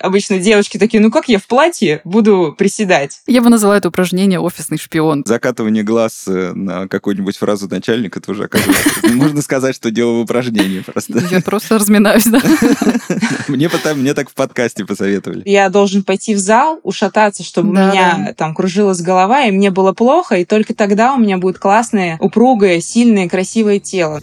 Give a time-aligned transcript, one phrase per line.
[0.00, 3.20] Обычно девочки такие, ну как я в платье буду приседать?
[3.26, 5.22] Я бы назвала это упражнение «офисный шпион».
[5.26, 9.08] Закатывание глаз э, на какую-нибудь фразу начальника тоже оказывается.
[9.08, 11.22] Можно сказать, что дело в упражнении просто.
[11.30, 12.40] Я просто разминаюсь, да.
[13.48, 15.42] Мне потом, мне так в подкасте посоветовали.
[15.44, 19.92] Я должен пойти в зал, ушататься, чтобы у меня там кружилась голова, и мне было
[19.92, 24.20] плохо, и только тогда у меня будет классное, упругое, сильное, красивое тело.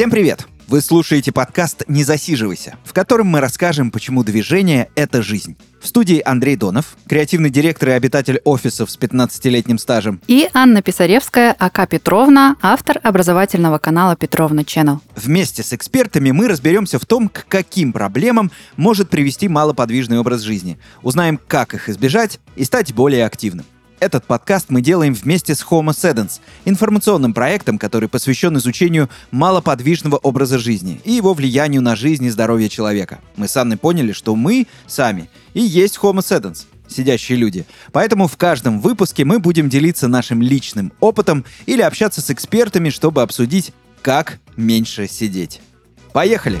[0.00, 0.46] Всем привет!
[0.66, 5.58] Вы слушаете подкаст «Не засиживайся», в котором мы расскажем, почему движение— это жизнь.
[5.78, 10.22] В студии Андрей Донов, креативный директор и обитатель офисов с 15-летним стажем.
[10.26, 15.00] И Анна Писаревская, АК Петровна, автор образовательного канала Петровна Channel.
[15.16, 20.78] Вместе с экспертами мы разберемся в том, к каким проблемам может привести малоподвижный образ жизни.
[21.02, 23.66] Узнаем, как их избежать и стать более активным.
[24.00, 30.58] Этот подкаст мы делаем вместе с Homo Sedens, информационным проектом, который посвящен изучению малоподвижного образа
[30.58, 33.20] жизни и его влиянию на жизнь и здоровье человека.
[33.36, 37.66] Мы с Анной поняли, что мы сами и есть Homo Sedens, сидящие люди.
[37.92, 43.20] Поэтому в каждом выпуске мы будем делиться нашим личным опытом или общаться с экспертами, чтобы
[43.20, 45.60] обсудить, как меньше сидеть.
[46.14, 46.58] Поехали!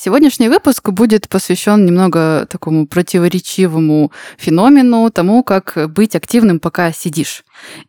[0.00, 7.44] Сегодняшний выпуск будет посвящен немного такому противоречивому феномену, тому, как быть активным, пока сидишь.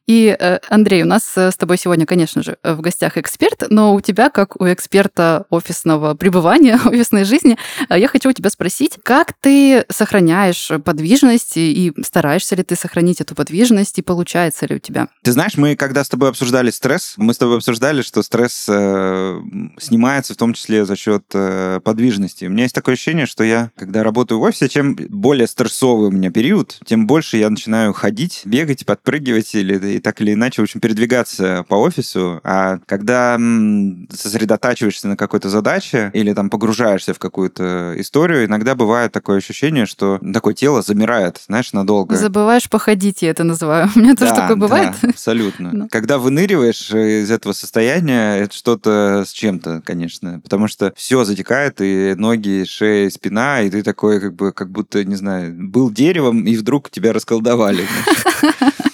[0.08, 3.94] И, э, Андрей, у нас э, с тобой сегодня, конечно же, в гостях эксперт, но
[3.94, 7.58] у тебя, как у эксперта офисного пребывания, офисной жизни,
[7.90, 13.22] э, я хочу у тебя спросить, как ты сохраняешь подвижность и стараешься ли ты сохранить
[13.22, 15.08] эту подвижность, и получается ли у тебя?
[15.24, 19.42] Ты знаешь, мы когда с тобой обсуждали стресс, мы с тобой обсуждали, что стресс э,
[19.80, 22.46] снимается в том числе за счет э, подвижности.
[22.46, 26.12] У меня есть такое ощущение, что я, когда работаю в офисе, чем более стрессовый у
[26.12, 30.64] меня период, тем больше я начинаю ходить, бегать, подпрыгивать или и так или иначе, в
[30.64, 32.40] общем, передвигаться по офису.
[32.44, 39.12] А когда м, сосредотачиваешься на какой-то задаче или там погружаешься в какую-то историю, иногда бывает
[39.12, 42.16] такое ощущение, что такое тело замирает, знаешь, надолго.
[42.16, 43.90] Забываешь походить, я это называю.
[43.96, 44.94] У меня тоже Да, такое бывает.
[45.02, 45.72] да, абсолютно.
[45.74, 45.88] Да.
[45.90, 50.40] Когда выныриваешь э, из этого состояния, это что-то с чем-то, конечно.
[50.44, 54.70] Потому что все затекает, и ноги, шея, и спина, и ты такой, как бы, как
[54.72, 57.86] будто, не знаю, был деревом, и вдруг тебя расколдовали.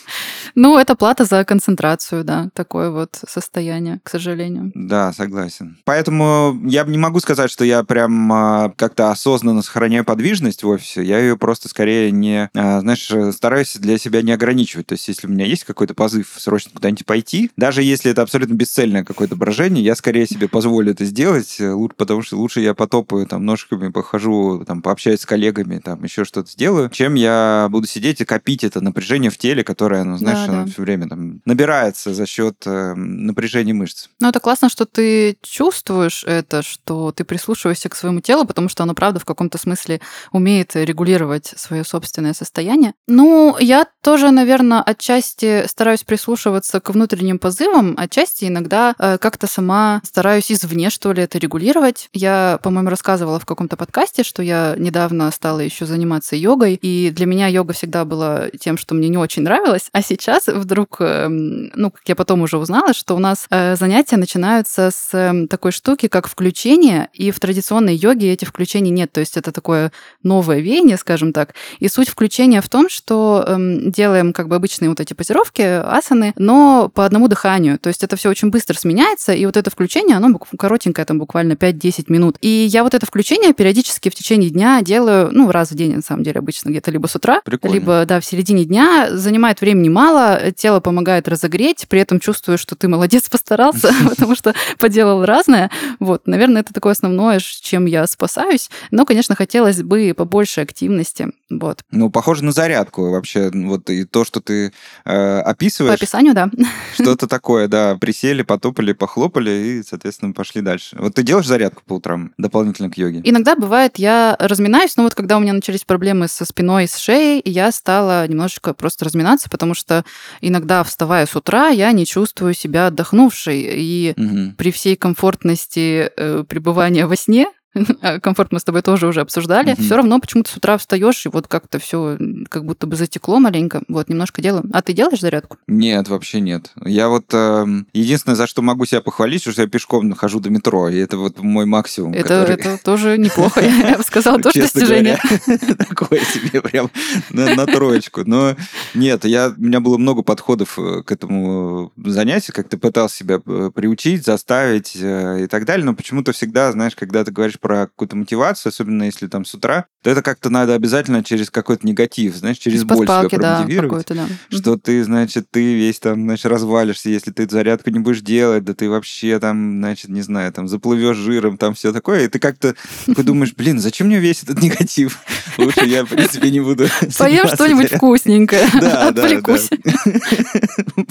[0.55, 4.71] Ну, это плата за концентрацию, да, такое вот состояние, к сожалению.
[4.73, 5.77] Да, согласен.
[5.83, 11.03] Поэтому я не могу сказать, что я прям а, как-то осознанно сохраняю подвижность в офисе.
[11.03, 14.87] Я ее просто скорее не, а, знаешь, стараюсь для себя не ограничивать.
[14.87, 18.53] То есть, если у меня есть какой-то позыв срочно куда-нибудь пойти, даже если это абсолютно
[18.53, 23.27] бесцельное какое-то брожение, я скорее себе позволю это сделать, э, потому что лучше я потопаю
[23.27, 28.21] там ножками, похожу, там, пообщаюсь с коллегами, там, еще что-то сделаю, чем я буду сидеть
[28.21, 30.71] и копить это напряжение в теле, которое, ну, знаешь, Да, оно да.
[30.71, 34.09] все время там набирается за счет э, напряжения мышц.
[34.19, 38.83] Ну, это классно, что ты чувствуешь это, что ты прислушиваешься к своему телу, потому что
[38.83, 40.01] оно, правда, в каком-то смысле
[40.31, 42.93] умеет регулировать свое собственное состояние.
[43.07, 50.01] Ну, я тоже, наверное, отчасти стараюсь прислушиваться к внутренним позывам, отчасти иногда э, как-то сама
[50.03, 52.09] стараюсь извне, что ли, это регулировать.
[52.13, 57.25] Я, по-моему, рассказывала в каком-то подкасте, что я недавно стала еще заниматься йогой, и для
[57.25, 61.91] меня йога всегда была тем, что мне не очень нравилось, а сейчас вдруг, эм, ну,
[61.91, 66.07] как я потом уже узнала, что у нас э, занятия начинаются с эм, такой штуки,
[66.07, 69.91] как включение, и в традиционной йоге этих включений нет, то есть это такое
[70.23, 71.53] новое веяние, скажем так.
[71.79, 76.33] И суть включения в том, что эм, делаем как бы обычные вот эти позировки, асаны,
[76.37, 77.79] но по одному дыханию.
[77.79, 81.53] То есть это все очень быстро сменяется, и вот это включение, оно коротенькое, там буквально
[81.53, 82.37] 5-10 минут.
[82.41, 86.01] И я вот это включение периодически в течение дня делаю, ну, раз в день, на
[86.01, 87.73] самом деле, обычно где-то либо с утра, Прикольно.
[87.73, 89.09] либо, да, в середине дня.
[89.11, 90.24] Занимает времени мало,
[90.55, 95.71] тело помогает разогреть, при этом чувствую, что ты молодец, постарался, потому что поделал разное.
[95.99, 98.69] Вот, наверное, это такое основное, чем я спасаюсь.
[98.91, 101.29] Но, конечно, хотелось бы побольше активности.
[101.49, 101.81] Вот.
[101.91, 103.51] Ну, похоже на зарядку вообще.
[103.53, 104.71] Вот и то, что ты э,
[105.05, 106.49] По описываешь, описанию, да.
[106.93, 107.95] что-то такое, да.
[107.95, 110.95] Присели, потопали, похлопали и, соответственно, пошли дальше.
[110.99, 113.21] Вот ты делаешь зарядку по утрам дополнительно к йоге?
[113.23, 116.97] Иногда бывает, я разминаюсь, но вот когда у меня начались проблемы со спиной и с
[116.97, 120.03] шеей, я стала немножечко просто разминаться, потому что
[120.41, 123.61] иногда, вставая с утра, я не чувствую себя отдохнувшей.
[123.71, 124.55] И Мгм.
[124.57, 127.47] при всей комфортности э, пребывания во сне,
[128.21, 129.83] комфорт мы с тобой тоже уже обсуждали, Мгм.
[129.83, 132.17] все равно почему-то с утра встаешь, и вот как-то все
[132.49, 133.81] как будто бы затекло маленько.
[133.87, 134.63] Вот, немножко делаю.
[134.73, 135.57] А ты делаешь зарядку?
[135.67, 136.71] Нет, вообще нет.
[136.83, 140.89] Я вот эм, единственное, за что могу себя похвалить, что я пешком нахожу до метро,
[140.89, 142.13] и это вот мой максимум.
[142.13, 145.17] Это, который- это тоже неплохо, я бы сказала, тоже достижение.
[145.77, 146.89] такое себе прям
[147.31, 148.21] на, троечку.
[148.25, 148.55] Но
[148.93, 153.71] нет, я, у меня было много подходов э, к этому занятию, как-то пытался себя э,
[153.73, 158.15] приучить, заставить э, и так далее, но почему-то всегда, знаешь, когда ты говоришь про какую-то
[158.15, 162.59] мотивацию, особенно если там с утра, то это как-то надо обязательно через какой-то негатив, знаешь,
[162.59, 164.05] через По боль себя да, промотивировать.
[164.05, 164.55] какой-то, да.
[164.55, 168.75] Что ты, значит, ты весь там, значит, развалишься, если ты зарядку не будешь делать, да
[168.75, 172.75] ты вообще там, значит, не знаю, там заплывешь жиром, там все такое, и ты как-то
[173.07, 175.17] такой думаешь, блин, зачем мне весь этот негатив?
[175.57, 176.85] Лучше я, в принципе, не буду
[177.17, 179.69] Поем что-нибудь вкусненькое, Да, да, отвлекусь.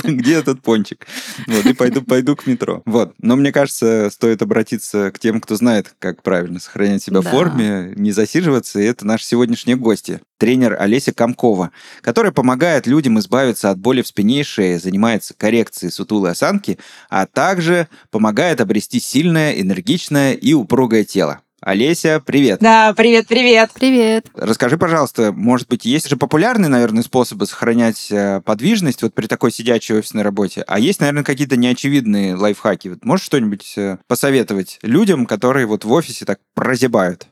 [0.05, 1.05] Где этот пончик?
[1.49, 2.81] Вот, и пойду, пойду к метро.
[2.87, 3.13] Вот.
[3.19, 7.31] Но мне кажется, стоит обратиться к тем, кто знает, как правильно сохранять себя в Да.
[7.31, 8.81] форме, не засиживаться.
[8.81, 10.21] И это наши сегодняшние гости.
[10.39, 11.71] Тренер Олеся Комкова,
[12.03, 17.27] которая помогает людям избавиться от боли в спине и шее, занимается коррекцией сутулой осанки, а
[17.27, 21.41] также помогает обрести сильное, энергичное и упругое тело.
[21.65, 22.61] Олеся, привет!
[22.61, 23.71] Да, привет-привет.
[23.73, 24.27] Привет.
[24.35, 29.51] Расскажи, пожалуйста, может быть, есть же популярные, наверное, способы сохранять э, подвижность вот при такой
[29.51, 32.89] сидячей офисной работе, а есть, наверное, какие-то неочевидные лайфхаки.
[32.89, 37.29] Вот можешь что-нибудь э, посоветовать людям, которые вот в офисе так прозябают?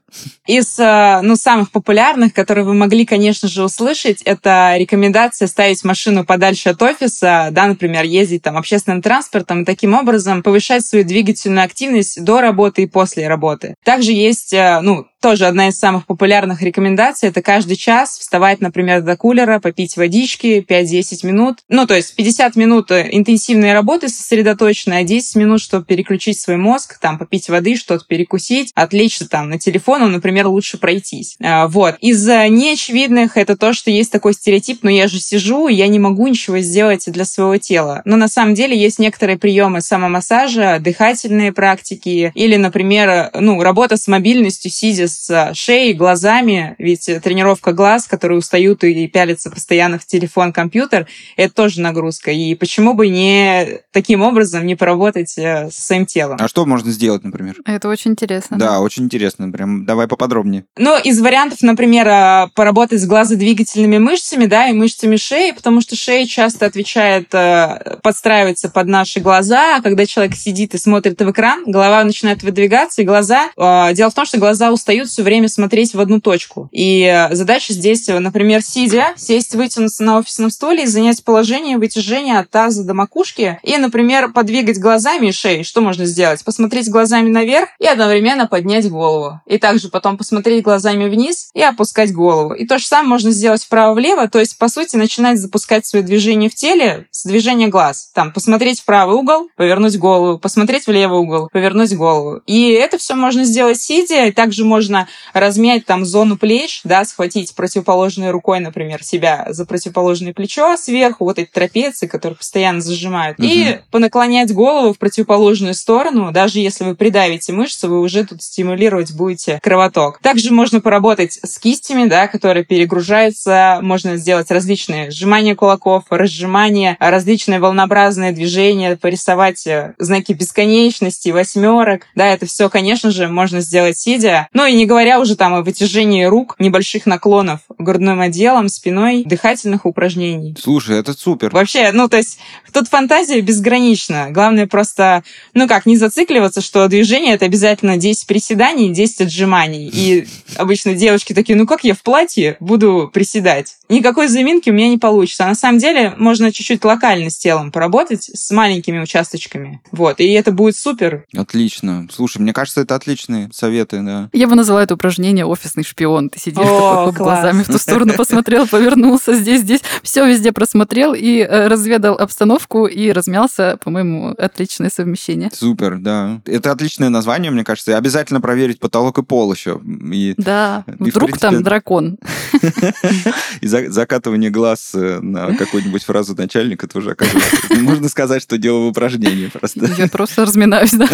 [0.47, 6.25] Из э, ну, самых популярных, которые вы могли, конечно же, услышать, это рекомендация ставить машину
[6.25, 11.65] подальше от офиса, да, например, ездить там общественным транспортом и таким образом повышать свою двигательную
[11.65, 13.75] активность до работы и после работы.
[13.85, 19.03] Также есть, э, ну, тоже одна из самых популярных рекомендаций, это каждый час вставать, например,
[19.03, 21.59] до кулера, попить водички 5-10 минут.
[21.69, 26.99] Ну, то есть 50 минут интенсивной работы сосредоточенной, а 10 минут, чтобы переключить свой мозг,
[26.99, 31.37] там, попить воды, что-то перекусить, отвлечься там на телефон, ну, например, лучше пройтись.
[31.41, 31.97] А, Вот.
[32.01, 36.01] Из э, неочевидных это то, что есть такой стереотип, но я же сижу, я не
[36.01, 38.03] могу ничего сделать для своего тела.
[38.05, 44.09] Но на самом деле есть некоторые приемы самомассажа, дыхательные практики или, например, ну, работа с
[44.09, 50.53] мобильностью, сидя с шеей, глазами, ведь тренировка глаз, которые устают и пялятся постоянно в телефон,
[50.53, 51.07] компьютер,
[51.37, 52.31] это тоже нагрузка.
[52.31, 56.39] И почему бы не таким образом не поработать э, со своим телом?
[56.41, 57.57] А что можно сделать, например?
[57.65, 58.59] Это очень интересно.
[58.59, 59.51] Да, очень интересно.
[59.51, 60.65] Прям давай поподробнее.
[60.77, 65.97] Ну, из вариантов, например, э, поработать с глазодвигательными мышцами, да, и мышцами шеи, потому что
[65.97, 71.31] шея часто отвечает, э, подстраивается под наши глаза, а когда человек сидит и смотрит в
[71.31, 73.51] экран, голова начинает выдвигаться, и глаза...
[73.57, 76.69] э, Дело в том, что глаза устают все время смотреть в одну точку.
[76.73, 81.79] И э, задача здесь, э, например, сидя, сесть, вытянуться на офисном стуле и занять положение
[81.79, 85.65] вытяжения от таза до макушки, и, например, подвигать глазами и шеей.
[85.65, 86.45] Что можно сделать?
[86.45, 89.41] Посмотреть глазами наверх и одновременно поднять голову.
[89.47, 92.55] И также потом посмотреть глазами вниз и опускать голову.
[92.55, 96.49] И то же самое можно сделать вправо-влево, то есть, по сути, начинать запускать свои движения
[96.49, 98.11] в теле с движения глаз.
[98.15, 102.41] Там, посмотреть в правый угол, повернуть голову, посмотреть в левый угол, повернуть голову.
[102.47, 104.92] И это все можно сделать сидя, и также можно
[105.33, 111.39] размять там зону плеч, да, схватить противоположной рукой, например, себя за противоположное плечо сверху, вот
[111.39, 117.53] эти трапеции, которые постоянно зажимают, и понаклонять голову в противоположную сторону, даже если вы придавите
[117.53, 120.19] мышцы, вы уже тут стимулировать будете кровоток.
[120.21, 127.61] Также можно поработать с кистями, да, которые перегружаются, можно сделать различные сжимания кулаков, разжимания, различные
[127.61, 134.49] волнообразные движения, порисовать э, знаки бесконечности, восьмерок, да, это все, конечно же, можно сделать сидя.
[134.53, 139.87] Ну и не говоря уже там о вытяжении рук, небольших наклонов грудным отделом, спиной, дыхательных
[139.87, 140.57] упражнений.
[140.61, 141.51] Слушай, это супер.
[141.51, 142.39] Вообще, ну, то есть,
[142.73, 144.29] тут фантазия безгранична.
[144.31, 145.23] Главное просто,
[145.55, 149.91] ну как, не зацикливаться, что движение— это обязательно 10 приседаний и 10 отжиманий.
[149.93, 153.77] И обычно девушки такие, ну как я в платье буду приседать?
[153.93, 155.45] Никакой заминки у меня не получится.
[155.45, 159.83] А на самом деле можно чуть-чуть локально с телом поработать, с маленькими участочками.
[159.93, 161.27] Вот, и это будет супер.
[161.37, 162.09] Отлично.
[162.11, 164.31] Слушай, мне кажется, это отличные советы, да.
[164.33, 166.31] Я бы назвала это упражнение «Офисный шпион».
[166.31, 169.83] Ты сидишь О, такой, глазами в ту сторону посмотрел, повернулся здесь, здесь.
[170.03, 173.79] Все везде просмотрел и э, разведал обстановку и размялся.
[173.85, 175.51] По-моему, отличное совмещение.
[175.53, 176.41] Супер, да.
[176.47, 177.91] Это отличное название, мне кажется.
[177.91, 179.81] И обязательно проверить потолок и пол еще.
[180.13, 182.17] И, Да, И, вдруг принципе, там дракон.
[183.61, 187.75] и за- закатывание глаз э, на какую-нибудь фразу начальника тоже оказывается.
[187.75, 189.87] Можно сказать, что делал упражнение просто.
[189.99, 191.09] Я просто разминаюсь, да.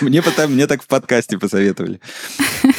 [0.00, 2.00] Мне, потом, мне так в подкасте посоветовали.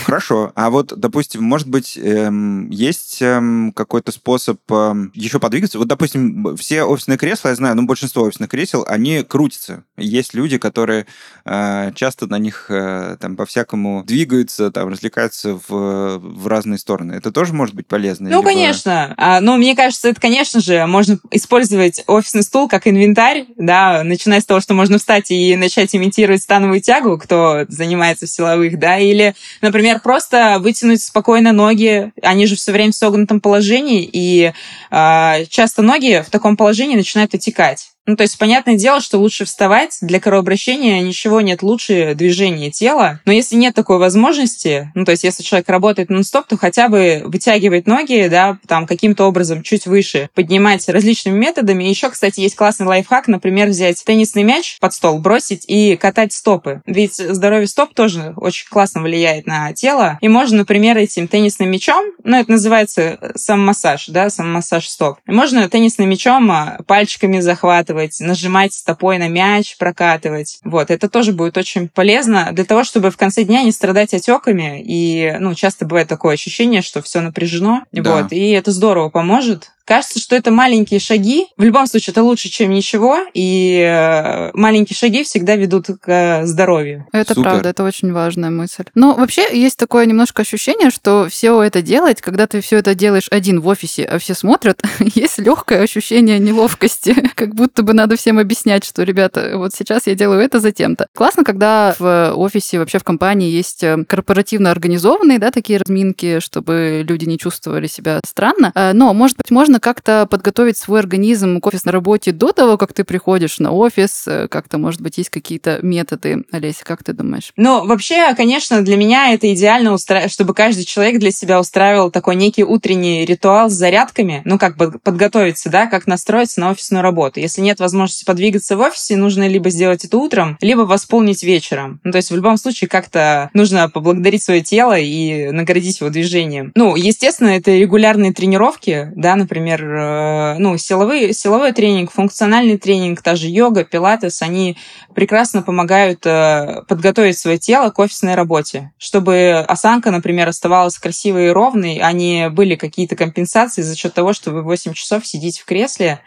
[0.05, 0.51] Хорошо.
[0.55, 5.77] А вот, допустим, может быть, эм, есть эм, какой-то способ эм, еще подвигаться?
[5.77, 9.83] Вот, допустим, все офисные кресла, я знаю, ну, большинство офисных кресел, они крутятся.
[9.97, 11.05] Есть люди, которые
[11.45, 17.13] э, часто на них э, там по-всякому двигаются, там, развлекаются в, в разные стороны.
[17.13, 18.29] Это тоже может быть полезно?
[18.29, 18.49] Ну, Либо...
[18.49, 19.13] конечно.
[19.17, 24.41] А, ну, мне кажется, это, конечно же, можно использовать офисный стул как инвентарь, да, начиная
[24.41, 28.97] с того, что можно встать и начать имитировать становую тягу, кто занимается в силовых, да,
[28.97, 34.53] или, например, просто вытянуть спокойно ноги, они же все время в согнутом положении, и
[34.91, 37.91] э, часто ноги в таком положении начинают отекать.
[38.09, 39.99] Ну, то есть, понятное дело, что лучше вставать.
[40.01, 43.19] Для кровообращения ничего нет лучше движения тела.
[43.25, 47.21] Но если нет такой возможности, ну, то есть, если человек работает нон-стоп, то хотя бы
[47.25, 51.83] вытягивать ноги, да, там, каким-то образом чуть выше, поднимать различными методами.
[51.83, 56.81] Еще, кстати, есть классный лайфхак, например, взять теннисный мяч под стол, бросить и катать стопы.
[56.87, 60.17] Ведь здоровье стоп тоже очень классно влияет на тело.
[60.21, 65.19] И можно, например, этим теннисным мячом, ну, это называется самомассаж, да, самомассаж стоп.
[65.27, 70.59] И можно теннисным мячом а, пальчиками захватывать, прокатывать, нажимать стопой на мяч, прокатывать.
[70.63, 74.81] Вот, это тоже будет очень полезно для того, чтобы в конце дня не страдать отеками.
[74.85, 77.83] И, ну, часто бывает такое ощущение, что все напряжено.
[77.91, 78.21] Да.
[78.21, 79.71] Вот, и это здорово поможет.
[79.89, 81.47] Кажется, что это маленькие шаги.
[81.57, 83.17] В любом случае, это лучше, чем ничего.
[83.33, 87.07] И э, маленькие шаги всегда ведут к здоровью.
[87.11, 87.49] Это Супер.
[87.49, 88.83] правда, это очень важная мысль.
[88.93, 93.29] Но вообще есть такое немножко ощущение, что все это делать, когда ты все это делаешь
[93.31, 98.37] один в офисе, а все смотрят, есть легкое ощущение неловкости, как будто бы надо всем
[98.37, 101.07] объяснять, что, ребята, вот сейчас я делаю это затем-то.
[101.15, 107.03] Классно, когда в офисе, вообще в компании есть э, корпоративно организованные, да, такие разминки, чтобы
[107.03, 108.71] люди не чувствовали себя странно.
[108.75, 112.93] Э, но, может быть, можно как-то подготовить свой организм к офисной работе до того, как
[112.93, 114.27] ты приходишь на офис?
[114.27, 116.43] Э, как-то, может быть, есть какие-то методы?
[116.51, 117.51] Олеся, как ты думаешь?
[117.55, 120.27] Ну, вообще, конечно, для меня это идеально, устра...
[120.29, 124.99] чтобы каждый человек для себя устраивал такой некий утренний ритуал с зарядками, ну, как бы
[124.99, 127.39] подготовиться, да, как настроиться на офисную работу.
[127.39, 131.99] Если нет возможности подвигаться в офисе, нужно либо сделать это утром, либо восполнить вечером.
[132.03, 136.71] Ну, то есть в любом случае как-то нужно поблагодарить свое тело и наградить его движением.
[136.75, 143.21] Ну, естественно, это регулярные тренировки, да, например, например, э, ну, силовой, силовой тренинг, функциональный тренинг,
[143.21, 144.77] та же йога, пилатес, они
[145.13, 151.49] прекрасно помогают э, подготовить свое тело к офисной работе, чтобы осанка, например, оставалась красивой и
[151.49, 155.65] ровной, а не были какие-то компенсации за счет того, что вы 8 часов сидите в
[155.65, 156.19] кресле,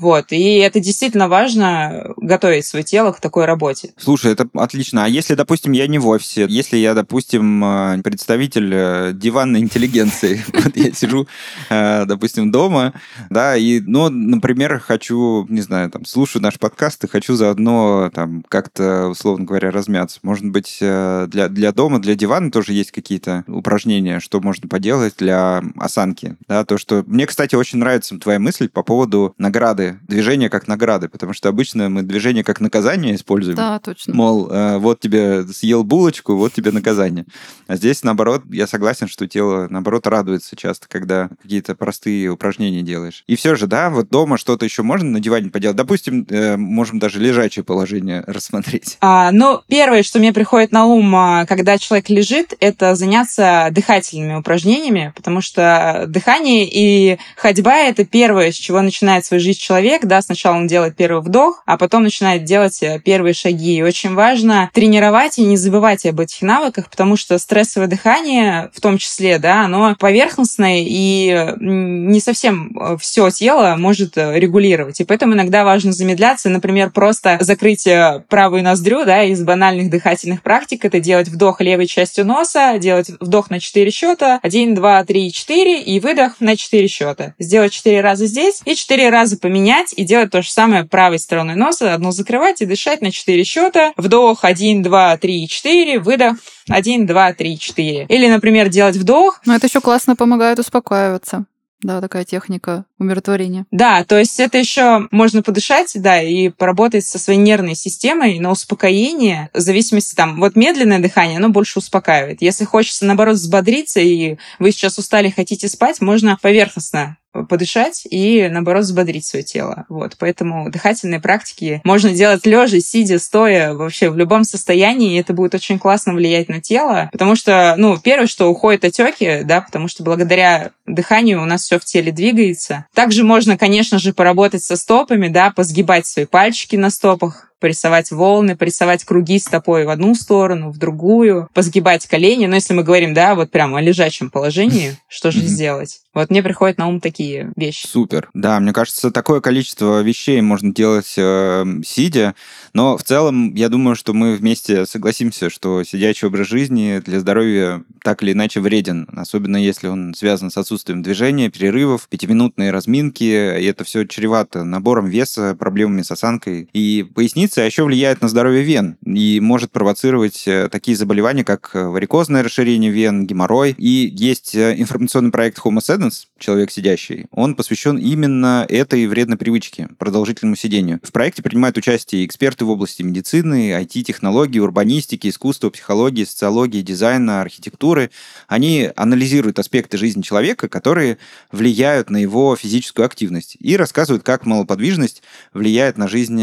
[0.00, 0.32] вот.
[0.32, 3.92] И это действительно важно, готовить свое тело к такой работе.
[3.98, 5.04] Слушай, это отлично.
[5.04, 10.42] А если, допустим, я не в офисе, если я, допустим, э, представитель э, диванной интеллигенции,
[10.54, 11.28] вот я сижу,
[11.68, 12.94] э, допустим, дома,
[13.28, 18.42] да, и, ну, например, хочу, не знаю, там, слушаю наш подкаст и хочу заодно там
[18.48, 20.18] как-то, условно говоря, размяться.
[20.22, 25.62] Может быть, для, для дома, для дивана тоже есть какие-то упражнения, что можно поделать для
[25.76, 27.04] осанки, да, то, что...
[27.06, 31.88] Мне, кстати, очень нравится твоя мысль по поводу награды движение как награды, потому что обычно
[31.88, 33.56] мы движение как наказание используем.
[33.56, 34.14] Да, точно.
[34.14, 37.26] Мол, э, вот тебе съел булочку, вот тебе наказание.
[37.66, 43.24] А здесь, наоборот, я согласен, что тело, наоборот, радуется часто, когда какие-то простые упражнения делаешь.
[43.26, 45.76] И все же, да, вот дома что-то еще можно на диване поделать.
[45.76, 48.96] Допустим, э, можем даже лежачее положение рассмотреть.
[49.00, 54.34] А, ну, первое, что мне приходит на ум, а, когда человек лежит, это заняться дыхательными
[54.34, 60.04] упражнениями, потому что дыхание и ходьба— это первое, с чего начинает свою жизнь человек человек,
[60.04, 63.76] да, сначала он делает первый вдох, а потом начинает делать э, первые шаги.
[63.76, 68.80] И очень важно тренировать и не забывать об этих навыках, потому что стрессовое дыхание, в
[68.80, 75.00] том числе, да, оно поверхностное и не совсем э, все тело может э, регулировать.
[75.00, 77.88] И поэтому иногда важно замедляться, например, просто закрыть
[78.28, 83.48] правую ноздрю, да, из банальных дыхательных практик, это делать вдох левой частью носа, делать вдох
[83.48, 87.34] на 4 счета, 1, 2, 3, 4, и выдох на 4 счета.
[87.38, 91.18] Сделать 4 раза здесь и 4 раза поменять менять и делать то же самое правой
[91.18, 91.94] стороной носа.
[91.94, 93.92] Одну закрывать и дышать на 4 счета.
[93.96, 95.98] Вдох 1, 2, 3, 4.
[96.00, 96.36] Выдох
[96.68, 98.06] 1, 2, 3, 4.
[98.08, 99.40] Или, например, делать вдох.
[99.44, 101.44] Но это еще классно помогает успокаиваться.
[101.82, 103.64] Да, такая техника умиротворения.
[103.70, 108.50] Да, то есть это еще можно подышать, да, и поработать со своей нервной системой на
[108.50, 109.48] успокоение.
[109.54, 112.42] В зависимости там, вот медленное дыхание, оно больше успокаивает.
[112.42, 118.84] Если хочется, наоборот, взбодриться, и вы сейчас устали, хотите спать, можно поверхностно подышать и, наоборот,
[118.84, 119.86] взбодрить свое тело.
[119.88, 125.32] Вот, поэтому дыхательные практики можно делать лежа, сидя, стоя, вообще в любом состоянии, и это
[125.32, 129.88] будет очень классно влиять на тело, потому что, ну, первое, что уходят отеки, да, потому
[129.88, 132.86] что благодаря дыханию у нас все в теле двигается.
[132.94, 138.56] Также можно, конечно же, поработать со стопами, да, позгибать свои пальчики на стопах, порисовать волны,
[138.56, 142.46] порисовать круги стопой в одну сторону, в другую, позгибать колени.
[142.46, 146.00] Но если мы говорим, да, вот прямо о лежачем положении, что же сделать?
[146.12, 147.86] Вот мне приходят на ум такие вещи.
[147.86, 148.30] Супер.
[148.34, 152.34] Да, мне кажется, такое количество вещей можно делать э, сидя,
[152.72, 157.84] но в целом я думаю, что мы вместе согласимся, что сидячий образ жизни для здоровья
[158.02, 163.64] так или иначе вреден, особенно если он связан с отсутствием движения, перерывов, пятиминутные разминки, и
[163.64, 166.68] это все чревато набором веса, проблемами с осанкой.
[166.72, 167.06] И
[167.50, 172.90] поясница еще влияет на здоровье вен и может провоцировать э, такие заболевания, как варикозное расширение
[172.90, 173.74] вен, геморрой.
[173.76, 179.88] И есть э, информационный проект Homo Sedens, человек сидящий, он посвящен именно этой вредной привычке,
[179.98, 181.00] продолжительному сидению.
[181.02, 188.10] В проекте принимают участие эксперты в области медицины, IT-технологий, урбанистики, искусства, психологии, социологии, дизайна, архитектуры.
[188.46, 191.18] Они анализируют аспекты жизни человека, которые
[191.50, 196.40] влияют на его физическую активность и рассказывают, как малоподвижность влияет на жизнь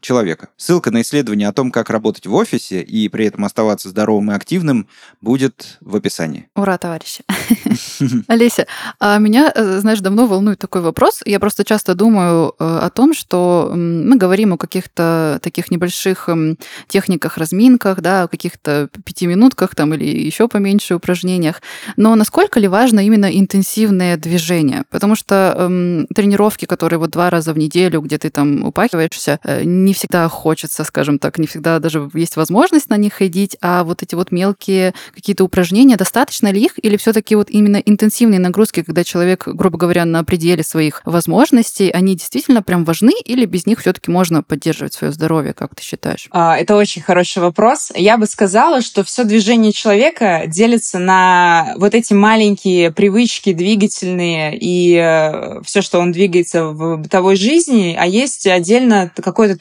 [0.00, 0.43] человека.
[0.56, 4.34] Ссылка на исследование о том, как работать в офисе и при этом оставаться здоровым и
[4.34, 4.88] активным,
[5.20, 6.48] будет в описании.
[6.54, 7.24] Ура, товарищи!
[8.28, 8.66] Олеся,
[9.00, 11.22] а меня, э, знаешь, давно волнует такой вопрос.
[11.24, 16.28] Я просто часто думаю э, о том, что мы говорим о каких-то таких небольших
[16.88, 21.62] техниках, разминках, да, о каких-то пятиминутках там или еще поменьше упражнениях.
[21.96, 24.84] Но насколько ли важно именно интенсивное движение?
[24.90, 29.64] Потому что эм, тренировки, которые вот два раза в неделю, где ты там упахиваешься, э,
[29.64, 34.02] не всегда хочется, скажем так, не всегда даже есть возможность на них ходить, а вот
[34.02, 39.04] эти вот мелкие какие-то упражнения, достаточно ли их, или все-таки вот именно интенсивные нагрузки, когда
[39.04, 44.10] человек, грубо говоря, на пределе своих возможностей, они действительно прям важны или без них все-таки
[44.10, 46.28] можно поддерживать свое здоровье, как ты считаешь?
[46.30, 47.92] А, это очень хороший вопрос.
[47.94, 54.96] Я бы сказала, что все движение человека делится на вот эти маленькие привычки двигательные и
[54.96, 59.56] э, все, что он двигается в бытовой жизни, а есть отдельно какой-то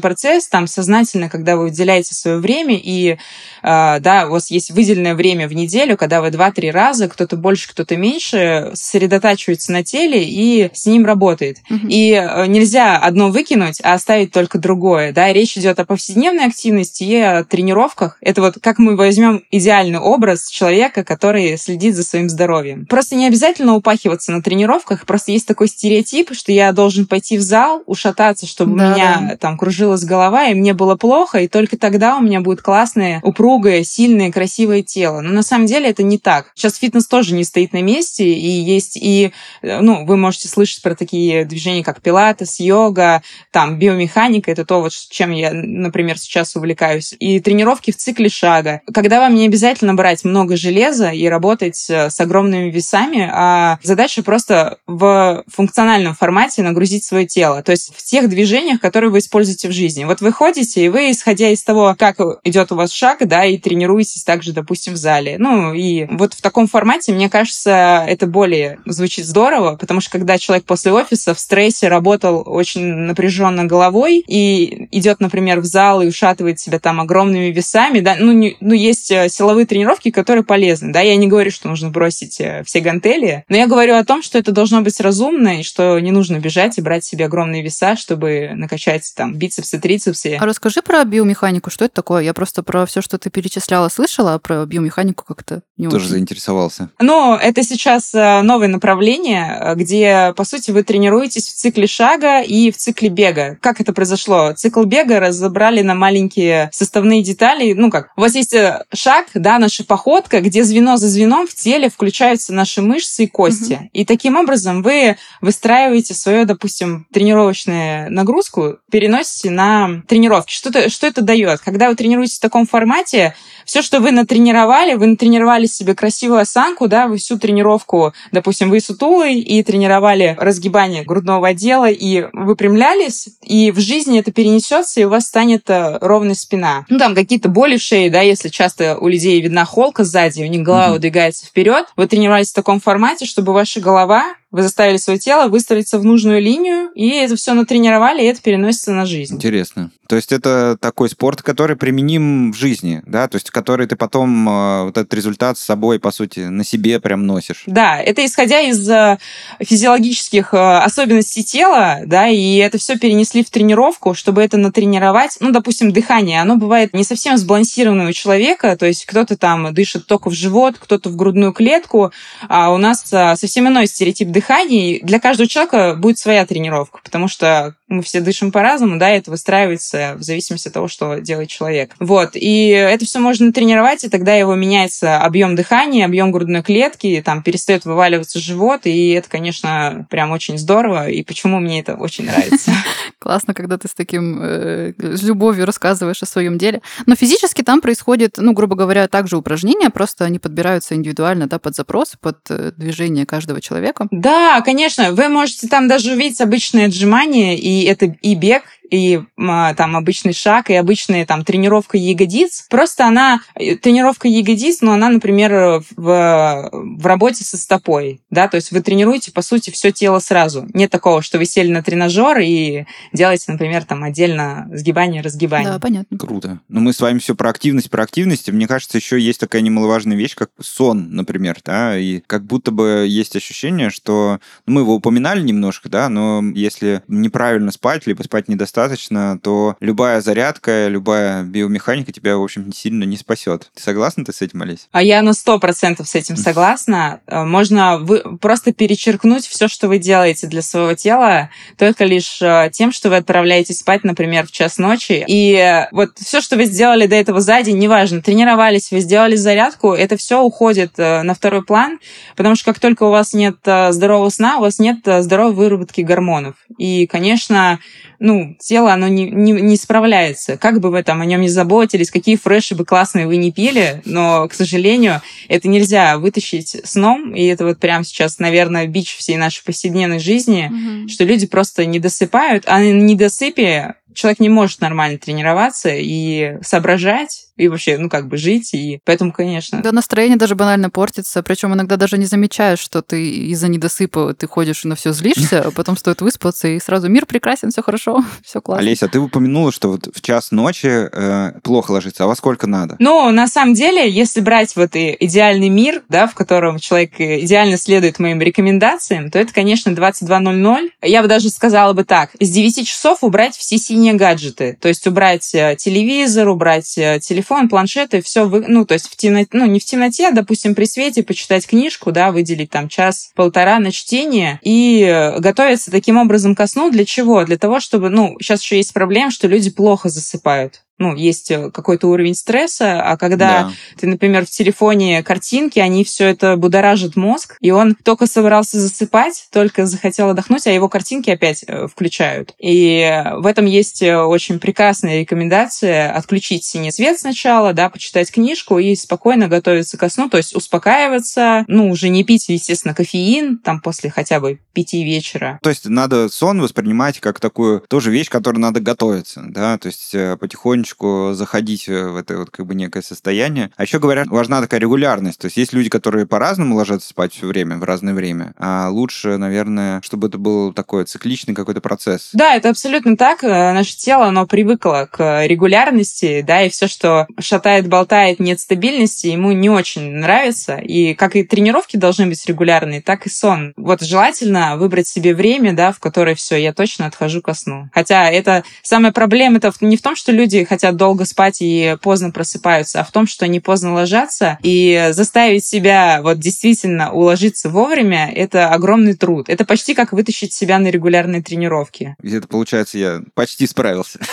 [0.00, 3.18] тренировочный процесс, там сознательно, когда вы уделяете свое время и
[3.62, 7.68] а, да, у вас есть выделенное время в неделю, когда вы два-три раза, кто-то больше,
[7.68, 11.58] кто-то меньше, сосредотачивается на теле и с ним работает.
[11.68, 11.88] Угу.
[11.88, 15.12] И э, нельзя одно выкинуть, а оставить только другое.
[15.12, 15.32] Да?
[15.32, 18.16] Речь идет о повседневной активности и о тренировках.
[18.20, 22.86] Это вот как мы возьмем идеальный образ человека, который следит за своим здоровьем.
[22.86, 27.42] Просто не обязательно упахиваться на тренировках, просто есть такой стереотип, что я должен пойти в
[27.42, 29.36] зал, ушататься, чтобы да, меня да.
[29.36, 29.58] там
[29.90, 34.30] кружилась голова, и мне было плохо, и только тогда у меня будет классное, упругое, сильное,
[34.30, 35.20] красивое тело.
[35.20, 36.52] Но на самом деле это не так.
[36.54, 39.32] Сейчас фитнес тоже не стоит на месте, и есть и,
[39.62, 44.80] э, ну, вы можете слышать про такие движения, как пилатес, йога, там, биомеханика, это то,
[44.80, 48.80] вот чем я, например, сейчас увлекаюсь, и тренировки в цикле шага.
[48.92, 54.22] Когда вам не обязательно брать много железа и работать э, с огромными весами, а задача
[54.22, 59.68] просто в функциональном формате нагрузить свое тело, то есть в тех движениях, которые вы используете
[59.70, 60.04] в жизни.
[60.04, 63.56] Вот вы ходите, и вы, исходя из того, как идет у вас шаг, да, и
[63.56, 65.36] тренируетесь также, допустим, в зале.
[65.38, 70.38] Ну, и вот в таком формате, мне кажется, это более звучит здорово, потому что когда
[70.38, 76.08] человек после офиса в стрессе работал очень напряженно головой и идет, например, в зал и
[76.08, 80.92] ушатывает себя там огромными весами, да, ну, не, ну есть э, силовые тренировки, которые полезны,
[80.92, 84.22] да, я не говорю, что нужно бросить э, все гантели, но я говорю о том,
[84.22, 87.96] что это должно быть разумно и что не нужно бежать и брать себе огромные веса,
[87.96, 90.36] чтобы накачать там бицепсы, трицепсы.
[90.40, 92.22] А расскажи про биомеханику, что это такое?
[92.22, 96.10] Я просто про все, что ты перечисляла, слышала, а про биомеханику как-то не Тоже очень.
[96.10, 96.90] заинтересовался.
[96.98, 102.40] Ну, это сейчас э, новое направление, э, где, по сути, вы тренируетесь в цикле шага
[102.40, 103.58] и в цикле бега.
[103.60, 104.52] Как это произошло?
[104.52, 107.72] Цикл бега разобрали на маленькие составные детали.
[107.72, 111.54] Ну как, у вас есть э, шаг, да, наша походка, где звено за звеном в
[111.54, 113.74] теле включаются наши мышцы и кости.
[113.74, 113.90] Угу.
[113.92, 120.52] И таким образом вы выстраиваете свою, допустим, тренировочную нагрузку, переносите на тренировки.
[120.52, 121.60] Что, -то, что это дает?
[121.60, 123.34] Когда вы тренируетесь в таком формате,
[123.64, 128.80] все, что вы натренировали, вы натренировали себе красивую осанку, да, вы всю тренировку, допустим, вы
[128.80, 135.08] сутулый и тренировали разгибание грудного отдела и выпрямлялись, и в жизни это перенесется, и у
[135.08, 136.84] вас станет э, ровная спина.
[136.88, 140.46] Ну, там какие-то боли в шее, да, если часто у людей видна холка сзади, у
[140.46, 140.92] них голова mm-hmm.
[140.92, 145.98] выдвигается вперед, вы тренировались в таком формате, чтобы ваша голова вы заставили свое тело выстроиться
[145.98, 149.34] в нужную линию, и это все натренировали, и это переносится на жизнь.
[149.34, 149.90] Интересно.
[150.10, 154.48] То есть это такой спорт, который применим в жизни, да, то есть который ты потом
[154.48, 157.62] э, вот этот результат с собой, по сути, на себе прям носишь.
[157.66, 159.18] Да, это исходя из э,
[159.60, 165.36] физиологических э, особенностей тела, да, и это все перенесли в тренировку, чтобы это натренировать.
[165.40, 170.06] Ну, допустим, дыхание, оно бывает не совсем сбалансированное у человека, то есть кто-то там дышит
[170.06, 172.12] только в живот, кто-то в грудную клетку,
[172.48, 175.00] а у нас совсем иной стереотип дыхания дыхания.
[175.02, 179.30] Для каждого человека будет своя тренировка, потому что мы все дышим по-разному, да, и это
[179.30, 181.94] выстраивается в зависимости от того, что делает человек.
[181.98, 187.22] Вот, и это все можно тренировать, и тогда его меняется объем дыхания, объем грудной клетки,
[187.24, 192.26] там перестает вываливаться живот, и это, конечно, прям очень здорово, и почему мне это очень
[192.26, 192.72] нравится.
[193.18, 196.80] Классно, когда ты с таким э, с любовью рассказываешь о своем деле.
[197.06, 201.74] Но физически там происходит, ну, грубо говоря, также упражнения, просто они подбираются индивидуально, да, под
[201.74, 204.08] запрос, под э, движение каждого человека.
[204.10, 205.12] Да, конечно.
[205.12, 210.32] Вы можете там даже увидеть обычные отжимания, и это и бег, и а, там обычный
[210.32, 212.66] шаг, и обычная там тренировка ягодиц.
[212.68, 218.56] Просто она, э, тренировка ягодиц, но она, например, в, в работе со стопой, да, то
[218.56, 220.66] есть вы тренируете, по сути, все тело сразу.
[220.74, 225.72] Нет такого, что вы сели на тренажер и делаете, например, там отдельно сгибание, разгибание.
[225.72, 226.18] Да, понятно.
[226.18, 226.60] Круто.
[226.68, 228.50] Но мы с вами все про активность, про активность.
[228.50, 233.06] Мне кажется, еще есть такая немаловажная вещь, как сон, например, да, и как будто бы
[233.08, 238.48] есть ощущение, что ну, мы его упоминали немножко, да, но если неправильно спать, либо спать
[238.48, 243.70] недостаточно, достаточно, то любая зарядка, любая биомеханика тебя, в общем, сильно не спасет.
[243.74, 244.88] Ты согласна ты с этим, Олесь?
[244.92, 247.20] А я на сто процентов с этим согласна.
[247.26, 252.70] Э, можно вы просто перечеркнуть все, что вы делаете для своего тела, только лишь э,
[252.72, 255.24] тем, что вы отправляетесь спать, например, в час ночи.
[255.26, 259.92] И вот все, что вы сделали до этого за день, неважно, тренировались, вы сделали зарядку,
[259.92, 261.98] это все уходит э, на второй план,
[262.36, 266.54] потому что как только у вас нет здорового сна, у вас нет здоровой выработки гормонов.
[266.78, 267.78] И, конечно,
[268.18, 270.56] ну, тело, оно не, не, не справляется.
[270.56, 274.00] Как бы вы там о нем не заботились, какие фреши бы классные вы не пили,
[274.04, 279.36] но, к сожалению, это нельзя вытащить сном, и это вот прямо сейчас, наверное, бич всей
[279.36, 281.08] нашей повседневной жизни, mm-hmm.
[281.08, 287.46] что люди просто не досыпают, а на недосыпе человек не может нормально тренироваться и соображать,
[287.60, 289.82] и вообще, ну, как бы жить, и поэтому, конечно...
[289.82, 294.46] Да, настроение даже банально портится, причем иногда даже не замечаешь, что ты из-за недосыпа ты
[294.46, 298.24] ходишь и на все злишься, а потом стоит выспаться, и сразу мир прекрасен, все хорошо,
[298.42, 298.82] все классно.
[298.82, 302.96] Олеся, ты упомянула, что вот в час ночи э, плохо ложиться, а во сколько надо?
[302.98, 307.76] Ну, на самом деле, если брать вот и идеальный мир, да, в котором человек идеально
[307.76, 310.90] следует моим рекомендациям, то это, конечно, 22.00.
[311.02, 315.06] Я бы даже сказала бы так, с 9 часов убрать все синие гаджеты, то есть
[315.06, 319.48] убрать э, телевизор, убрать э, телефон, телефон, планшеты, все, вы, ну, то есть в темноте,
[319.52, 323.90] ну, не в темноте, а, допустим, при свете почитать книжку, да, выделить там час-полтора на
[323.90, 326.90] чтение и готовиться таким образом ко сну.
[326.90, 327.44] Для чего?
[327.44, 331.70] Для того, чтобы, ну, сейчас еще есть проблема, что люди плохо засыпают ну, есть э,
[331.70, 333.72] какой-то уровень стресса, а когда да.
[333.98, 339.48] ты, например, в телефоне картинки, они все это будоражит мозг, и он только собрался засыпать,
[339.50, 342.54] только захотел отдохнуть, а его картинки опять э, включают.
[342.58, 348.78] И в этом есть э, очень прекрасная рекомендация отключить синий свет сначала, да, почитать книжку
[348.78, 353.80] и спокойно готовиться ко сну, то есть успокаиваться, ну, уже не пить, естественно, кофеин, там,
[353.80, 355.58] после хотя бы пяти вечера.
[355.62, 360.14] То есть надо сон воспринимать как такую тоже вещь, которой надо готовиться, да, то есть
[360.38, 363.70] потихонечку потихонечку заходить в это вот как бы некое состояние.
[363.76, 365.38] А еще говорят, важна такая регулярность.
[365.38, 368.54] То есть есть люди, которые по-разному ложатся спать все время, в разное время.
[368.58, 372.30] А лучше, наверное, чтобы это был такой цикличный какой-то процесс.
[372.32, 373.44] Да, это абсолютно так.
[373.44, 379.28] Э, наше тело, оно привыкло к регулярности, да, и все, что шатает, болтает, нет стабильности,
[379.28, 380.76] ему не очень нравится.
[380.76, 383.72] И как и тренировки должны быть регулярные, так и сон.
[383.76, 387.88] Вот желательно выбрать себе время, да, в которое все, я точно отхожу ко сну.
[387.92, 391.96] Хотя это самая проблема это не в том, что люди хотят хотят долго спать и
[392.00, 394.58] поздно просыпаются, а в том, что они поздно ложатся.
[394.62, 399.50] И заставить себя вот действительно уложиться вовремя— это огромный труд.
[399.50, 402.16] Это почти как вытащить себя на регулярные тренировки.
[402.22, 404.18] Это получается, я почти справился.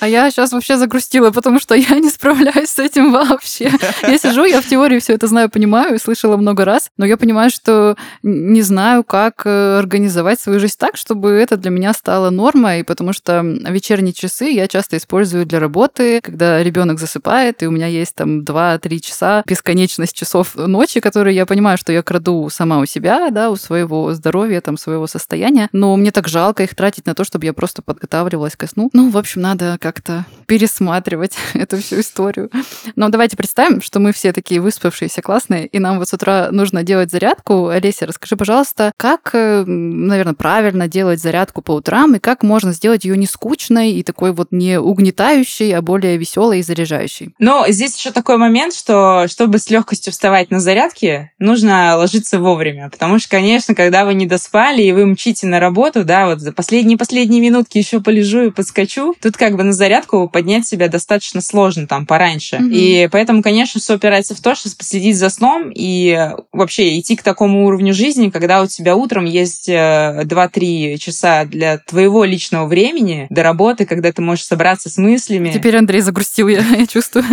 [0.00, 3.70] А я сейчас вообще загрустила, потому что я не справляюсь с этим вообще.
[4.02, 7.16] Я сижу, я в теории все это знаю, понимаю и слышала много раз, но я
[7.16, 12.30] понимаю, что не знаю, как э, организовать свою жизнь так, чтобы это для меня стало
[12.30, 17.70] нормой, потому что вечерние часы я часто использую для работы, когда ребенок засыпает, и у
[17.70, 22.80] меня есть там 2-3 часа, бесконечность часов ночи, которые я понимаю, что я краду сама
[22.80, 27.06] у себя, да, у своего здоровья, там, своего состояния, но мне так жалко их тратить
[27.06, 28.90] на то, чтобы я просто подготавливалась ко сну.
[28.92, 32.50] Ну, в общем, надо как-то пересматривать эту всю историю.
[32.96, 36.82] Но давайте представим, что мы все такие выспавшиеся, классные, и нам вот с утра нужно
[36.82, 37.68] делать зарядку.
[37.68, 43.04] Олеся, расскажи, пожалуйста, как, э, наверное, правильно делать зарядку по утрам, и как можно сделать
[43.04, 47.34] ее не скучной и такой вот не угнетающей, бодрящий, а более веселый и заряжающий.
[47.38, 52.90] Но здесь еще такой момент, что чтобы с легкостью вставать на зарядке, нужно ложиться вовремя.
[52.90, 56.52] Потому что, конечно, когда вы не доспали и вы мчите на работу, да, вот за
[56.52, 61.86] последние-последние минутки еще полежу и подскочу, тут как бы на зарядку поднять себя достаточно сложно
[61.86, 62.56] там пораньше.
[62.56, 62.72] Mm-hmm.
[62.72, 67.22] И поэтому, конечно, все упирается в то, что следить за сном и вообще идти к
[67.22, 73.42] такому уровню жизни, когда у тебя утром есть 2-3 часа для твоего личного времени до
[73.42, 75.33] работы, когда ты можешь собраться с мыслями.
[75.52, 77.24] Теперь Андрей загрустил, я, я чувствую.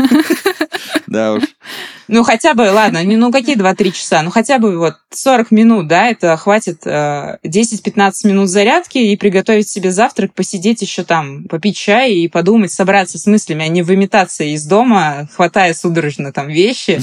[1.07, 1.43] Да уж.
[2.07, 4.21] Ну, хотя бы, ладно, ну какие 2-3 часа?
[4.21, 9.69] Ну, хотя бы вот 40 минут, да, это хватит э, 10-15 минут зарядки и приготовить
[9.69, 14.43] себе завтрак, посидеть еще там, попить чай и подумать, собраться с мыслями, а не выметаться
[14.43, 17.01] из дома, хватая судорожно там вещи.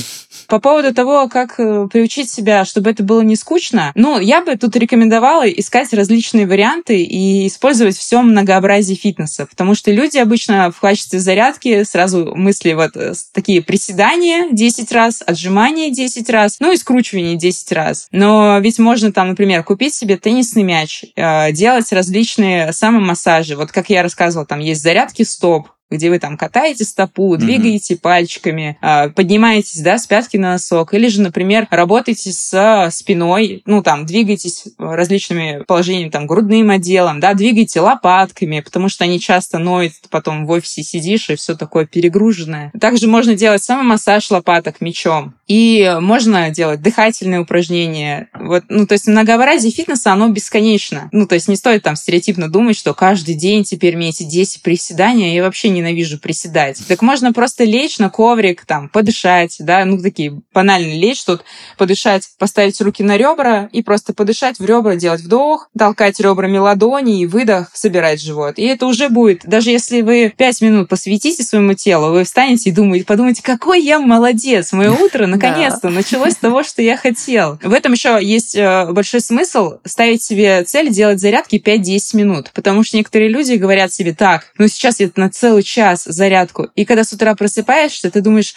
[0.48, 4.56] По поводу того, как э, приучить себя, чтобы это было не скучно, ну, я бы
[4.56, 10.80] тут рекомендовала искать различные варианты и использовать все многообразие фитнеса, потому что люди обычно в
[10.80, 16.76] качестве зарядки сразу мысли вот э, такие приседания 10 раз, отжимания 10 раз, ну и
[16.76, 18.08] скручивание 10 раз.
[18.10, 23.54] Но ведь можно там, например, купить себе теннисный мяч, э, делать различные самомассажи.
[23.54, 28.00] Вот как я рассказывала, там есть зарядки стоп, где вы там катаете стопу, двигаете mm-hmm.
[28.00, 33.82] пальчиками, а, поднимаетесь, да, с пятки на носок, или же, например, работаете с спиной, ну,
[33.82, 39.92] там, двигаетесь различными положениями, там, грудным отделом, да, двигаете лопатками, потому что они часто ноют,
[40.10, 42.72] потом в офисе сидишь, и все такое перегруженное.
[42.80, 45.34] Также можно делать самомассаж лопаток мечом.
[45.46, 48.28] И можно делать дыхательные упражнения.
[48.34, 51.08] Вот, ну, то есть многообразие фитнеса, оно бесконечно.
[51.10, 54.62] Ну, то есть не стоит там стереотипно думать, что каждый день теперь мне эти 10
[54.62, 56.80] приседания, я вообще ненавижу приседать.
[56.86, 61.42] Так можно просто лечь на коврик, там, подышать, да, ну, такие банальные лечь тут,
[61.76, 67.22] подышать, поставить руки на ребра и просто подышать в ребра, делать вдох, толкать ребрами ладони
[67.22, 68.58] и выдох, собирать живот.
[68.58, 72.72] И это уже будет, даже если вы 5 минут посвятите своему телу, вы встанете и
[72.72, 77.58] думаете, подумайте, какой я молодец, мое утро наконец-то началось с того, что я хотел.
[77.62, 82.82] В этом еще есть э, большой смысл ставить себе цель делать зарядки 5-10 минут, потому
[82.82, 87.04] что некоторые люди говорят себе так, ну сейчас я на целый час зарядку, и когда
[87.04, 88.54] с утра просыпаешься, ты думаешь,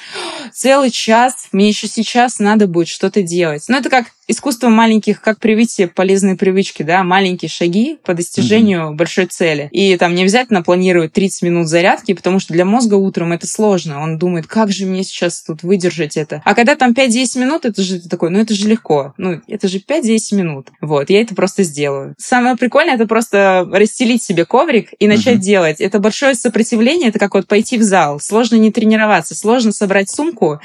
[0.54, 3.65] целый час, мне еще сейчас надо будет что-то делать.
[3.67, 8.89] Ну это как искусство маленьких, как привить себе полезные привычки, да, маленькие шаги по достижению
[8.89, 8.95] mm-hmm.
[8.95, 9.69] большой цели.
[9.71, 14.02] И там не обязательно планировать 30 минут зарядки, потому что для мозга утром это сложно.
[14.02, 16.41] Он думает, как же мне сейчас тут выдержать это.
[16.45, 19.13] А когда там 5-10 минут, это же такой, ну это же легко.
[19.17, 20.69] Ну, это же 5-10 минут.
[20.82, 22.15] Вот, я это просто сделаю.
[22.17, 25.39] Самое прикольное это просто расстелить себе коврик и начать mm-hmm.
[25.39, 25.82] делать.
[25.82, 28.20] Это большое сопротивление, это как вот пойти в зал.
[28.20, 30.60] Сложно не тренироваться, сложно собрать сумку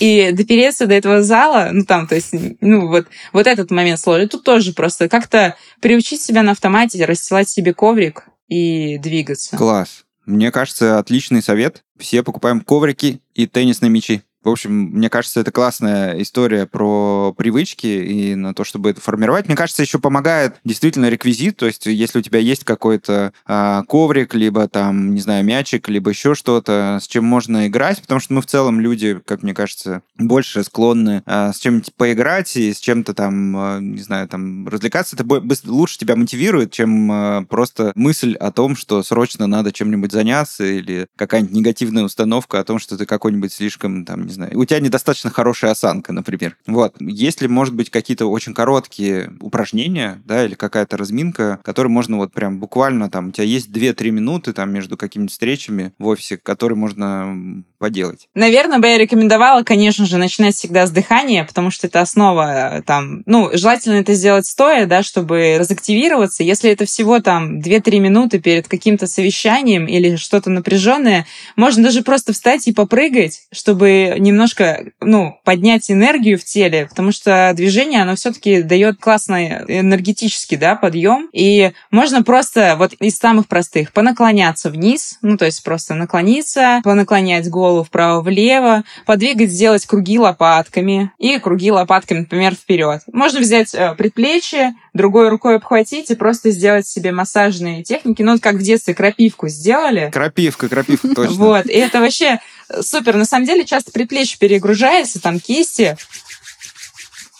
[0.00, 4.28] и допереться до этого зала, ну там, то есть, ну вот вот этот момент сложный.
[4.28, 9.56] Тут тоже просто как-то приучить себя на автомате, расстилать себе коврик и двигаться.
[9.56, 10.04] Класс.
[10.26, 11.82] Мне кажется, отличный совет.
[11.98, 14.22] Все покупаем коврики и теннисные мячи.
[14.44, 19.46] В общем, мне кажется, это классная история про привычки и на то, чтобы это формировать.
[19.46, 24.34] Мне кажется, еще помогает действительно реквизит, то есть если у тебя есть какой-то а, коврик,
[24.34, 28.42] либо там, не знаю, мячик, либо еще что-то, с чем можно играть, потому что мы
[28.42, 33.14] в целом люди, как мне кажется, больше склонны а, с чем-то поиграть и с чем-то
[33.14, 35.16] там, а, не знаю, там развлекаться.
[35.16, 35.26] Это
[35.66, 41.06] лучше тебя мотивирует, чем а, просто мысль о том, что срочно надо чем-нибудь заняться или
[41.16, 45.30] какая-нибудь негативная установка о том, что ты какой-нибудь слишком, там, не знаю, у тебя недостаточно
[45.30, 46.56] хорошая осанка, например.
[46.66, 46.94] Вот.
[47.00, 52.58] Если, может быть, какие-то очень короткие упражнения, да, или какая-то разминка, которые можно вот прям
[52.58, 57.62] буквально там, у тебя есть 2-3 минуты там между какими-то встречами в офисе, которые можно
[57.78, 58.28] поделать.
[58.34, 62.82] Наверное, бы я рекомендовала, конечно же, начинать всегда с дыхания, потому что это основа э,
[62.82, 66.44] там, ну, желательно это сделать стоя, да, чтобы разактивироваться.
[66.44, 72.32] Если это всего там 2-3 минуты перед каким-то совещанием или что-то напряженное, можно даже просто
[72.32, 78.62] встать и попрыгать, чтобы немножко, ну, поднять энергию в теле, потому что движение, оно все-таки
[78.62, 81.28] дает классный энергетический, да, подъем.
[81.32, 87.48] И можно просто вот из самых простых понаклоняться вниз, ну, то есть просто наклониться, понаклонять
[87.48, 93.02] голову вправо-влево, подвигать, сделать круги лопатками и круги лопатками, например, вперед.
[93.12, 98.22] Можно взять э, предплечье, другой рукой обхватить и просто сделать себе массажные техники.
[98.22, 100.10] Ну, вот как в детстве крапивку сделали.
[100.12, 101.34] Крапивка, крапивка, точно.
[101.36, 102.40] Вот, и это вообще
[102.80, 103.16] супер.
[103.16, 105.96] На самом деле часто предплечье перегружается, там кисти,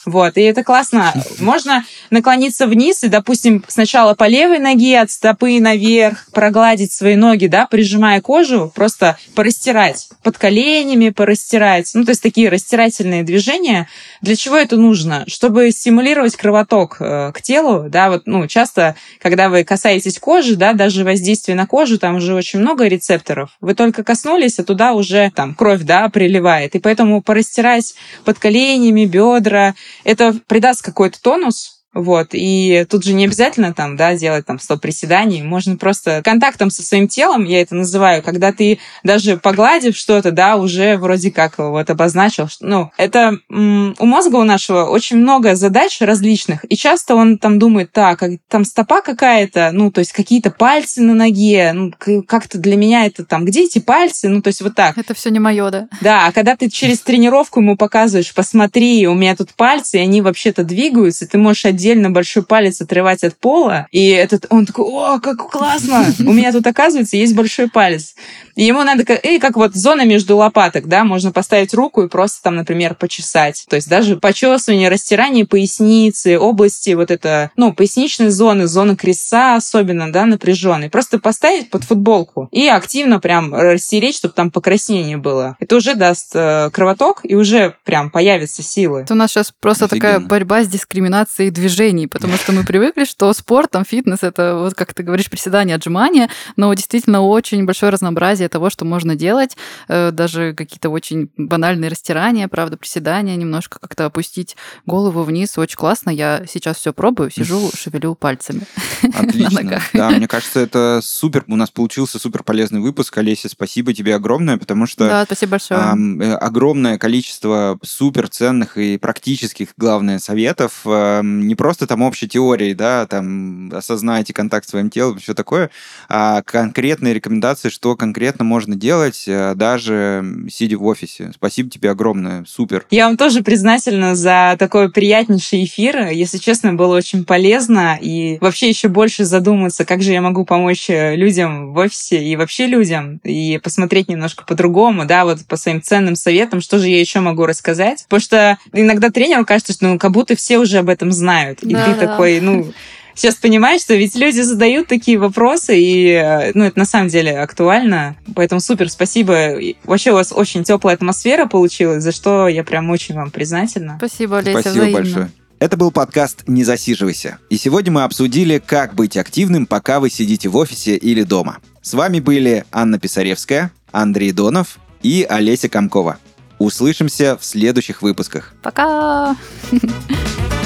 [0.04, 1.12] вот, и это классно.
[1.38, 7.46] Можно наклониться вниз и, допустим, сначала по левой ноге от стопы наверх прогладить свои ноги,
[7.46, 11.90] да, прижимая кожу, просто порастирать под коленями, порастирать.
[11.94, 13.88] Ну, то есть такие растирательные движения.
[14.20, 15.24] Для чего это нужно?
[15.28, 20.72] Чтобы стимулировать кровоток э, к телу, да, вот, ну, часто, когда вы касаетесь кожи, да,
[20.72, 23.50] даже воздействие на кожу, там уже очень много рецепторов.
[23.60, 26.74] Вы только коснулись, а туда уже там кровь, да, приливает.
[26.74, 33.26] И поэтому порастирать под коленями, бедра, это придаст какой-то тонус, Вот, и тут же не
[33.26, 37.74] обязательно там, да, делать там 100 приседаний, можно просто контактом со своим телом, я это
[37.74, 44.06] называю, когда ты даже погладив что-то, да, уже вроде как вот обозначил, ну, это у
[44.06, 49.02] мозга у нашего очень много задач различных, и часто он там думает, так, там стопа
[49.02, 51.92] какая-то, ну, то есть какие-то пальцы на ноге, ну,
[52.26, 54.96] как-то для меня это там, где эти пальцы, ну, то есть вот так.
[54.96, 55.88] Это все не мое, да?
[56.00, 60.22] Да, а когда ты через тренировку ему показываешь, посмотри, у меня тут пальцы, и они
[60.22, 65.18] вообще-то двигаются, ты можешь отдельно большой палец отрывать от пола, и этот, он такой, о,
[65.18, 66.04] как классно!
[66.20, 68.14] У меня тут, оказывается, есть большой палец.
[68.54, 72.42] И ему надо, и как вот зона между лопаток, да, можно поставить руку и просто
[72.42, 73.64] там, например, почесать.
[73.68, 80.12] То есть даже почесывание, растирание поясницы, области вот это, ну, поясничной зоны, зоны креста особенно,
[80.12, 80.90] да, напряженной.
[80.90, 85.56] Просто поставить под футболку и активно прям растереть, чтобы там покраснение было.
[85.58, 89.00] Это уже даст э, кровоток и уже прям появятся силы.
[89.00, 90.12] Это у нас сейчас просто Офигенно.
[90.12, 94.74] такая борьба с дискриминацией движений, потому что мы привыкли, что спорт, там, фитнес, это вот,
[94.74, 99.56] как ты говоришь, приседания, отжимания, но действительно очень большое разнообразие того, что можно делать,
[99.88, 104.56] э, даже какие-то очень банальные растирания, правда, приседания, немножко как-то опустить
[104.86, 106.10] голову вниз, очень классно.
[106.10, 108.62] Я сейчас все пробую, сижу, шевелю пальцами.
[109.14, 109.80] Отлично.
[109.94, 111.44] Да, мне кажется, это супер.
[111.48, 113.16] У нас получился супер полезный выпуск.
[113.16, 115.08] Олеся, спасибо тебе огромное, потому что...
[115.08, 115.80] Да, спасибо большое.
[115.80, 120.82] Э, огромное количество супер ценных и практических, главное, советов.
[120.84, 125.70] Не просто там общей теории, да, там осознайте контакт с своим телом, все такое,
[126.08, 131.30] а конкретные рекомендации, что конкретно можно делать, э, даже сидя в офисе.
[131.32, 132.84] Спасибо тебе огромное, супер.
[132.90, 136.08] Я вам тоже признательна за такой приятнейший эфир.
[136.08, 140.90] Если честно, было очень полезно и вообще еще больше задуматься, как же я могу помочь
[140.90, 145.80] э, людям в офисе и вообще людям, и посмотреть немножко по-другому, да, вот по своим
[145.80, 148.02] ценным советам, что же я еще могу рассказать.
[148.08, 151.51] Потому что иногда тренеру кажется, что ну, как будто все уже об этом знают.
[151.60, 152.06] И да, ты да.
[152.06, 152.72] такой, ну,
[153.14, 157.38] сейчас понимаешь, что ведь люди задают такие вопросы, и э, ну, это на самом деле
[157.38, 158.16] актуально.
[158.34, 159.58] Поэтому супер, спасибо.
[159.84, 163.96] вообще у вас очень теплая атмосфера получилась, за что я прям очень вам признательна.
[163.98, 164.98] Спасибо, Олеся, Спасибо взаимно.
[164.98, 165.30] большое.
[165.58, 167.38] Это был подкаст «Не засиживайся».
[167.48, 171.58] И сегодня мы обсудили, как быть активным, пока вы сидите в офисе или дома.
[171.82, 176.18] С вами были Анна Писаревская, Андрей Донов и Олеся Комкова.
[176.58, 178.54] Услышимся в следующих выпусках.
[178.60, 179.36] Пока!